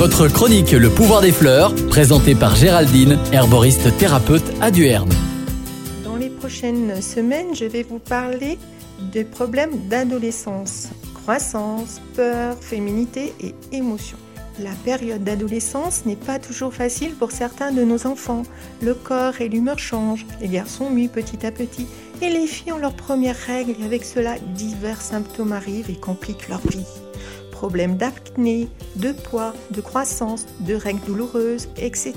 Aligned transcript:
Votre 0.00 0.28
chronique 0.28 0.70
Le 0.70 0.88
pouvoir 0.88 1.20
des 1.20 1.30
fleurs, 1.30 1.74
présentée 1.90 2.34
par 2.34 2.56
Géraldine, 2.56 3.18
herboriste 3.32 3.94
thérapeute 3.98 4.50
à 4.62 4.70
Duerne. 4.70 5.10
Dans 6.04 6.16
les 6.16 6.30
prochaines 6.30 7.02
semaines, 7.02 7.54
je 7.54 7.66
vais 7.66 7.82
vous 7.82 7.98
parler 7.98 8.58
des 9.12 9.24
problèmes 9.24 9.88
d'adolescence, 9.90 10.88
croissance, 11.12 12.00
peur, 12.16 12.56
féminité 12.62 13.34
et 13.42 13.54
émotion. 13.72 14.16
La 14.58 14.70
période 14.86 15.22
d'adolescence 15.22 16.06
n'est 16.06 16.16
pas 16.16 16.38
toujours 16.38 16.72
facile 16.72 17.10
pour 17.10 17.30
certains 17.30 17.70
de 17.70 17.84
nos 17.84 18.06
enfants. 18.06 18.44
Le 18.80 18.94
corps 18.94 19.42
et 19.42 19.50
l'humeur 19.50 19.78
changent, 19.78 20.24
les 20.40 20.48
garçons 20.48 20.88
muent 20.88 21.10
petit 21.10 21.44
à 21.44 21.50
petit 21.50 21.86
et 22.22 22.30
les 22.30 22.46
filles 22.46 22.72
ont 22.72 22.78
leurs 22.78 22.96
premières 22.96 23.36
règles 23.36 23.74
et 23.78 23.84
avec 23.84 24.06
cela 24.06 24.36
divers 24.54 25.02
symptômes 25.02 25.52
arrivent 25.52 25.90
et 25.90 26.00
compliquent 26.00 26.48
leur 26.48 26.66
vie. 26.66 26.86
Problèmes 27.60 27.98
d'acné, 27.98 28.70
de 28.96 29.12
poids, 29.12 29.52
de 29.70 29.82
croissance, 29.82 30.46
de 30.60 30.72
règles 30.72 31.04
douloureuses, 31.04 31.68
etc. 31.76 32.14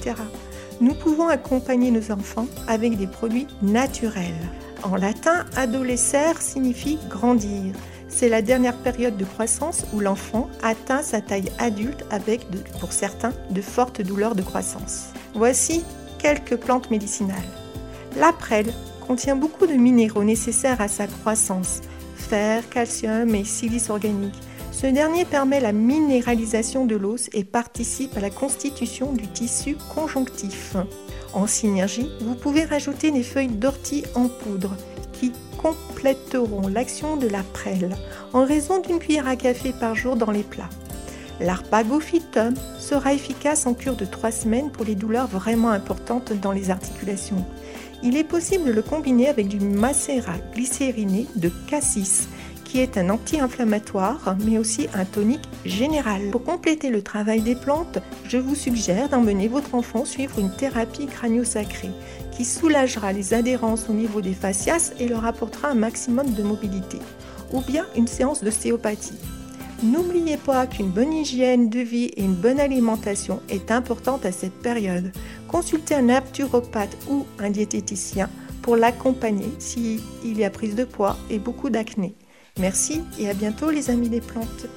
Nous 0.80 0.94
pouvons 0.94 1.28
accompagner 1.28 1.92
nos 1.92 2.14
enfants 2.14 2.48
avec 2.66 2.96
des 2.96 3.08
produits 3.08 3.48
naturels. 3.62 4.50
En 4.84 4.96
latin, 4.96 5.44
adolescere 5.58 6.42
signifie 6.42 6.98
grandir. 7.10 7.76
C'est 8.08 8.30
la 8.30 8.42
dernière 8.42 8.78
période 8.78 9.18
de 9.18 9.26
croissance 9.26 9.86
où 9.92 10.00
l'enfant 10.00 10.48
atteint 10.64 11.02
sa 11.02 11.20
taille 11.20 11.52
adulte 11.60 12.06
avec, 12.10 12.48
pour 12.80 12.94
certains, 12.94 13.34
de 13.50 13.62
fortes 13.62 14.02
douleurs 14.02 14.36
de 14.36 14.44
croissance. 14.44 15.10
Voici 15.36 15.84
quelques 16.20 16.56
plantes 16.56 16.90
médicinales. 16.90 17.36
La 18.16 18.32
prêle 18.32 18.74
contient 19.06 19.36
beaucoup 19.36 19.68
de 19.68 19.74
minéraux 19.74 20.24
nécessaires 20.24 20.80
à 20.80 20.88
sa 20.88 21.06
croissance, 21.06 21.82
fer, 22.16 22.64
calcium 22.70 23.36
et 23.36 23.44
silice 23.44 23.90
organique. 23.90 24.40
Ce 24.74 24.88
dernier 24.88 25.24
permet 25.24 25.60
la 25.60 25.72
minéralisation 25.72 26.86
de 26.86 26.96
l'os 26.96 27.30
et 27.32 27.44
participe 27.44 28.18
à 28.18 28.20
la 28.20 28.32
constitution 28.32 29.14
du 29.14 29.28
tissu 29.28 29.78
conjonctif. 29.94 30.76
En 31.34 31.46
synergie, 31.46 32.10
vous 32.22 32.34
pouvez 32.34 32.66
rajouter 32.66 33.12
des 33.12 33.22
feuilles 33.22 33.48
d'ortie 33.48 34.04
en 34.16 34.28
poudre 34.28 34.76
qui 35.14 35.32
compléteront 35.62 36.68
l'action 36.68 37.18
de 37.18 37.28
la 37.28 37.44
prêle 37.44 37.96
en 38.34 38.46
raison 38.46 38.82
d'une 38.82 38.98
cuillère 38.98 39.28
à 39.28 39.36
café 39.36 39.74
par 39.80 39.96
jour 39.96 40.16
dans 40.16 40.32
les 40.32 40.44
plats. 40.44 40.70
L'arpagophytum 41.40 42.56
sera 42.80 43.14
efficace 43.14 43.68
en 43.68 43.76
cure 43.76 43.96
de 43.96 44.06
3 44.06 44.32
semaines 44.32 44.72
pour 44.72 44.86
les 44.86 44.96
douleurs 44.96 45.28
vraiment 45.28 45.70
importantes 45.70 46.34
dans 46.34 46.52
les 46.52 46.72
articulations. 46.72 47.46
Il 48.02 48.18
est 48.18 48.24
possible 48.24 48.66
de 48.66 48.72
le 48.72 48.82
combiner 48.82 49.30
avec 49.30 49.48
du 49.48 49.60
macérat 49.60 50.38
glycériné 50.54 51.28
de 51.36 51.52
cassis 51.70 52.28
qui 52.74 52.80
est 52.80 52.98
un 52.98 53.12
anti-inflammatoire 53.12 54.36
mais 54.44 54.58
aussi 54.58 54.88
un 54.96 55.06
tonique 55.06 55.48
général. 55.64 56.32
Pour 56.32 56.44
compléter 56.44 56.90
le 56.90 57.04
travail 57.04 57.42
des 57.42 57.54
plantes, 57.54 58.00
je 58.28 58.40
vous 58.40 58.56
suggère 58.56 59.10
d'emmener 59.10 59.48
votre 59.48 59.76
enfant 59.76 60.06
suivre 60.06 60.40
une 60.40 60.50
thérapie 60.50 61.06
crânio-sacrée 61.06 61.92
qui 62.32 62.44
soulagera 62.44 63.14
les 63.14 63.36
adhérences 63.36 63.90
au 63.90 63.94
niveau 63.94 64.22
des 64.22 64.34
fascias 64.34 64.92
et 65.00 65.08
leur 65.08 65.24
apportera 65.24 65.68
un 65.68 65.76
maximum 65.76 66.34
de 66.34 66.42
mobilité, 66.42 66.98
ou 67.52 67.62
bien 67.62 67.86
une 67.96 68.08
séance 68.08 68.44
d'ostéopathie. 68.44 69.20
N'oubliez 69.84 70.38
pas 70.38 70.66
qu'une 70.66 70.90
bonne 70.90 71.14
hygiène 71.14 71.70
de 71.70 71.80
vie 71.80 72.12
et 72.18 72.24
une 72.24 72.34
bonne 72.34 72.60
alimentation 72.60 73.40
est 73.50 73.70
importante 73.70 74.26
à 74.26 74.32
cette 74.32 74.60
période. 74.64 75.12
Consultez 75.48 75.94
un 75.94 76.02
naturopathe 76.02 76.98
ou 77.08 77.28
un 77.38 77.52
diététicien 77.52 78.32
pour 78.64 78.78
l'accompagner 78.78 79.52
s'il 79.60 80.02
y 80.24 80.44
a 80.44 80.50
prise 80.50 80.74
de 80.74 80.86
poids 80.86 81.18
et 81.30 81.38
beaucoup 81.38 81.70
d'acné. 81.70 82.16
Merci 82.60 83.04
et 83.18 83.30
à 83.30 83.34
bientôt 83.34 83.72
les 83.72 83.90
amis 83.90 84.10
des 84.10 84.22
plantes. 84.22 84.68